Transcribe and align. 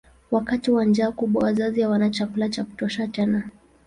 Wakati 0.31 0.71
wa 0.71 0.85
njaa 0.85 1.11
kubwa 1.11 1.43
wazazi 1.43 1.81
hawana 1.81 2.09
chakula 2.09 2.49
cha 2.49 2.63
kutosha 2.63 3.07
tena. 3.07 3.49